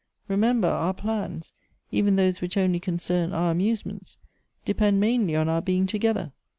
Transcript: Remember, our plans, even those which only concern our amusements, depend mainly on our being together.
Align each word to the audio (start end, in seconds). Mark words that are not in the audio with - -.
Remember, 0.27 0.67
our 0.67 0.95
plans, 0.95 1.51
even 1.91 2.15
those 2.15 2.41
which 2.41 2.57
only 2.57 2.79
concern 2.79 3.33
our 3.33 3.51
amusements, 3.51 4.17
depend 4.65 4.99
mainly 4.99 5.35
on 5.35 5.47
our 5.47 5.61
being 5.61 5.85
together. 5.85 6.31